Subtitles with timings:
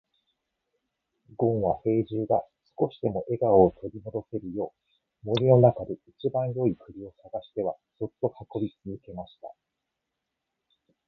[1.37, 2.43] ごんは兵十が
[2.75, 4.73] 少しでも笑顔を取り戻せるよ
[5.23, 9.53] う、森の中で一番よい栗を探してはそっと運び続けました。